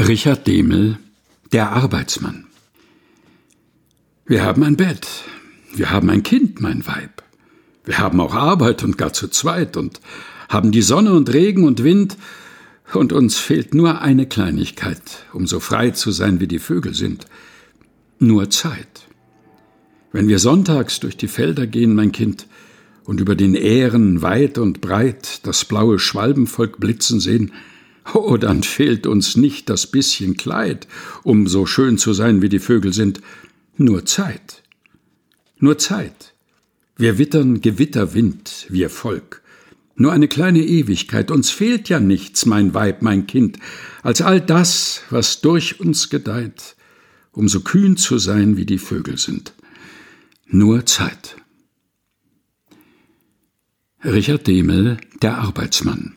[0.00, 0.96] Richard Demel
[1.52, 2.46] Der Arbeitsmann.
[4.24, 5.06] Wir haben ein Bett,
[5.74, 7.22] wir haben ein Kind, mein Weib,
[7.84, 10.00] wir haben auch Arbeit und gar zu zweit und
[10.48, 12.16] haben die Sonne und Regen und Wind,
[12.94, 17.26] und uns fehlt nur eine Kleinigkeit, um so frei zu sein, wie die Vögel sind,
[18.18, 19.08] nur Zeit.
[20.10, 22.46] Wenn wir sonntags durch die Felder gehen, mein Kind,
[23.04, 27.52] und über den Ähren weit und breit das blaue Schwalbenvolk blitzen sehen,
[28.14, 30.88] Oh, dann fehlt uns nicht das bisschen Kleid,
[31.22, 33.20] um so schön zu sein, wie die Vögel sind,
[33.76, 34.62] nur Zeit.
[35.58, 36.34] Nur Zeit.
[36.96, 39.42] Wir wittern Gewitterwind, wir Volk.
[39.94, 43.58] Nur eine kleine Ewigkeit, uns fehlt ja nichts, mein Weib, mein Kind,
[44.02, 46.76] als all das, was durch uns gedeiht,
[47.30, 49.52] um so kühn zu sein, wie die Vögel sind.
[50.46, 51.36] Nur Zeit.
[54.04, 56.16] Richard Demel, der Arbeitsmann.